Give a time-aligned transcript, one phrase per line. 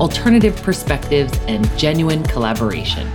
[0.00, 3.10] alternative perspectives, and genuine collaboration.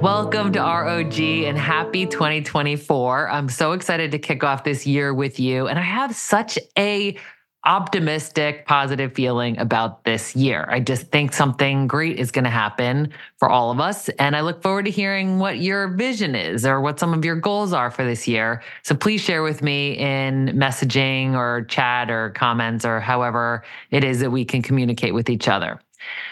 [0.00, 3.30] Welcome to ROG and happy 2024.
[3.30, 5.68] I'm so excited to kick off this year with you.
[5.68, 7.16] And I have such a
[7.64, 10.66] optimistic, positive feeling about this year.
[10.70, 14.08] I just think something great is going to happen for all of us.
[14.10, 17.36] And I look forward to hearing what your vision is or what some of your
[17.36, 18.62] goals are for this year.
[18.82, 24.20] So please share with me in messaging or chat or comments or however it is
[24.20, 25.78] that we can communicate with each other.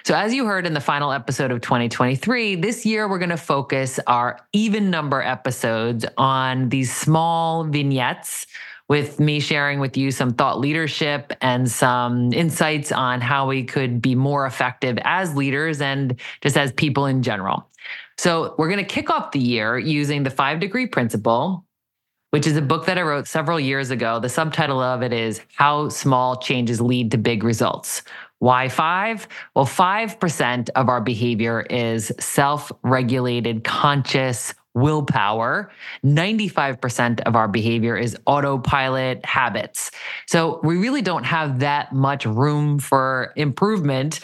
[0.05, 3.37] So, as you heard in the final episode of 2023, this year we're going to
[3.37, 8.47] focus our even number episodes on these small vignettes
[8.89, 14.01] with me sharing with you some thought leadership and some insights on how we could
[14.01, 17.69] be more effective as leaders and just as people in general.
[18.17, 21.65] So, we're going to kick off the year using the five degree principle,
[22.31, 24.21] which is a book that I wrote several years ago.
[24.21, 28.03] The subtitle of it is How Small Changes Lead to Big Results.
[28.41, 29.27] Why five?
[29.55, 35.71] Well, 5% of our behavior is self regulated, conscious willpower.
[36.05, 39.91] 95% of our behavior is autopilot habits.
[40.27, 44.21] So we really don't have that much room for improvement.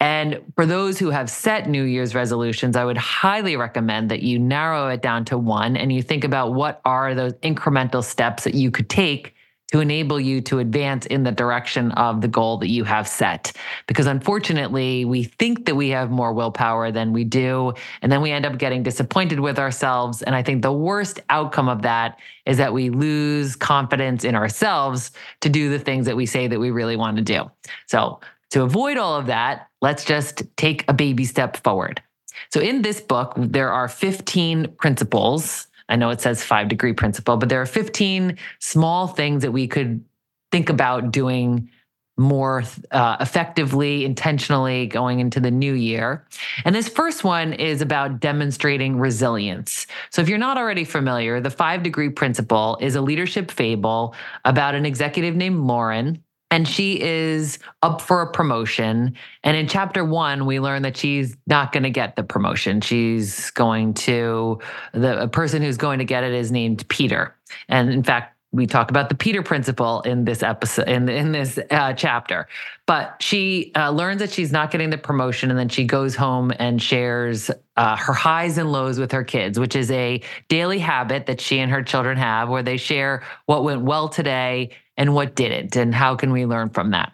[0.00, 4.38] And for those who have set New Year's resolutions, I would highly recommend that you
[4.38, 8.54] narrow it down to one and you think about what are those incremental steps that
[8.54, 9.34] you could take
[9.72, 13.52] to enable you to advance in the direction of the goal that you have set.
[13.86, 17.72] Because unfortunately, we think that we have more willpower than we do.
[18.02, 20.20] And then we end up getting disappointed with ourselves.
[20.22, 25.10] And I think the worst outcome of that is that we lose confidence in ourselves
[25.40, 27.50] to do the things that we say that we really want to do.
[27.86, 32.02] So, to avoid all of that, let's just take a baby step forward.
[32.50, 37.36] So, in this book, there are 15 principles I know it says five degree principle,
[37.36, 40.02] but there are 15 small things that we could
[40.50, 41.68] think about doing
[42.16, 46.26] more uh, effectively, intentionally going into the new year.
[46.64, 49.86] And this first one is about demonstrating resilience.
[50.08, 54.14] So, if you're not already familiar, the five degree principle is a leadership fable
[54.46, 56.22] about an executive named Lauren
[56.52, 59.16] and she is up for a promotion.
[59.42, 62.82] And in chapter one, we learn that she's not going to get the promotion.
[62.82, 64.58] She's going to,
[64.92, 67.34] the person who's going to get it is named Peter.
[67.70, 71.58] And in fact, we talk about the Peter principle in this episode, in, in this
[71.70, 72.46] uh, chapter.
[72.86, 76.52] But she uh, learns that she's not getting the promotion, and then she goes home
[76.58, 81.24] and shares uh, her highs and lows with her kids, which is a daily habit
[81.24, 85.34] that she and her children have, where they share what went well today and what
[85.34, 87.12] didn't, and how can we learn from that.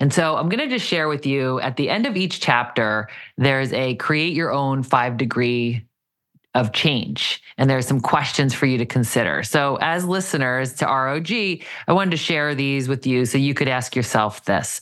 [0.00, 3.08] And so I'm going to just share with you at the end of each chapter,
[3.38, 5.84] there's a create your own five degree
[6.54, 7.42] of change.
[7.58, 9.42] And there's some questions for you to consider.
[9.42, 13.68] So, as listeners to ROG, I wanted to share these with you so you could
[13.68, 14.80] ask yourself this.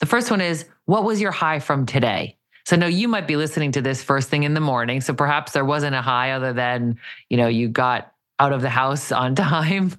[0.00, 2.36] The first one is What was your high from today?
[2.66, 5.00] So, no, you might be listening to this first thing in the morning.
[5.00, 8.70] So, perhaps there wasn't a high other than, you know, you got out of the
[8.70, 9.92] house on time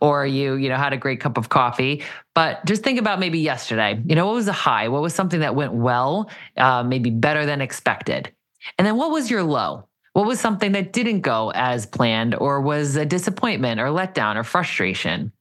[0.00, 2.02] or you you know had a great cup of coffee.
[2.34, 4.00] But just think about maybe yesterday.
[4.06, 4.88] You know what was a high?
[4.88, 8.32] What was something that went well uh, maybe better than expected?
[8.78, 9.88] And then what was your low?
[10.12, 14.44] What was something that didn't go as planned or was a disappointment or letdown or
[14.44, 15.32] frustration?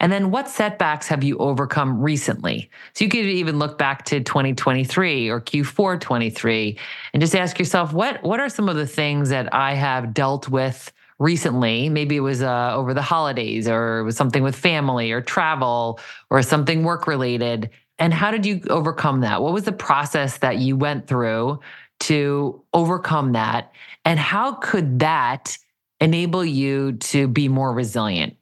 [0.00, 2.70] And then what setbacks have you overcome recently?
[2.94, 6.78] So you could even look back to 2023 or Q4 23
[7.12, 10.48] and just ask yourself, what, what are some of the things that I have dealt
[10.48, 11.88] with recently?
[11.88, 16.00] Maybe it was uh, over the holidays or it was something with family or travel
[16.30, 17.70] or something work related.
[17.98, 19.42] And how did you overcome that?
[19.42, 21.60] What was the process that you went through
[22.00, 23.72] to overcome that?
[24.04, 25.56] And how could that
[26.00, 28.36] enable you to be more resilient?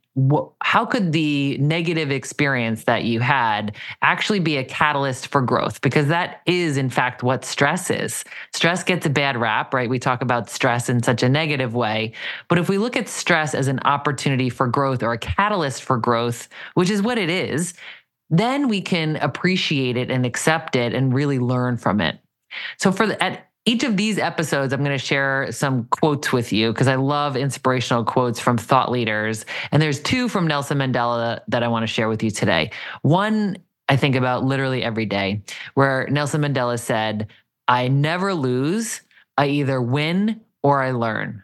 [0.63, 5.81] How could the negative experience that you had actually be a catalyst for growth?
[5.81, 8.25] Because that is, in fact, what stress is.
[8.53, 9.91] Stress gets a bad rap, right?
[9.91, 12.13] We talk about stress in such a negative way.
[12.49, 15.99] But if we look at stress as an opportunity for growth or a catalyst for
[15.99, 17.75] growth, which is what it is,
[18.31, 22.21] then we can appreciate it and accept it and really learn from it.
[22.79, 26.53] So for the, at each of these episodes, I'm going to share some quotes with
[26.53, 29.47] you because I love inspirational quotes from thought leaders.
[29.73, 32.71] And there's two from Nelson Mandela that I want to share with you today.
[33.03, 33.57] One
[33.89, 35.43] I think about literally every day,
[35.75, 37.29] where Nelson Mandela said,
[37.69, 39.03] I never lose,
[39.37, 41.43] I either win or I learn.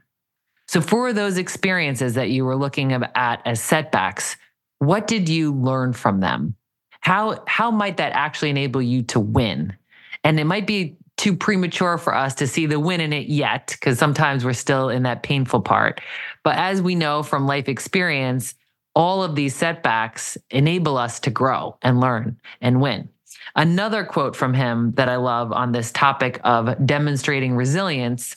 [0.66, 4.37] So, for those experiences that you were looking at as setbacks,
[4.78, 6.55] what did you learn from them?
[7.00, 9.76] How, how might that actually enable you to win?
[10.23, 13.76] And it might be too premature for us to see the win in it yet,
[13.78, 16.00] because sometimes we're still in that painful part.
[16.43, 18.55] But as we know from life experience,
[18.94, 23.11] all of these setbacks enable us to grow and learn and win.
[23.55, 28.34] Another quote from him that I love on this topic of demonstrating resilience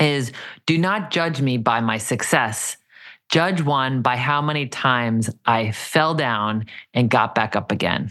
[0.00, 0.32] is
[0.64, 2.78] do not judge me by my success.
[3.28, 6.64] Judge one by how many times I fell down
[6.94, 8.10] and got back up again.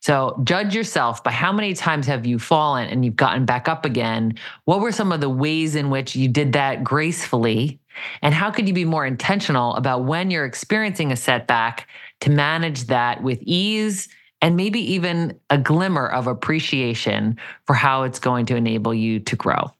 [0.00, 3.84] So judge yourself by how many times have you fallen and you've gotten back up
[3.84, 4.34] again?
[4.64, 7.78] What were some of the ways in which you did that gracefully?
[8.22, 11.86] And how could you be more intentional about when you're experiencing a setback
[12.20, 14.08] to manage that with ease
[14.40, 19.36] and maybe even a glimmer of appreciation for how it's going to enable you to
[19.36, 19.70] grow?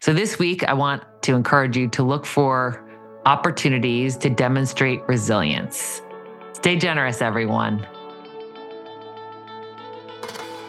[0.00, 2.82] So this week, I want to encourage you to look for
[3.26, 6.00] opportunities to demonstrate resilience.
[6.52, 7.86] Stay generous, everyone.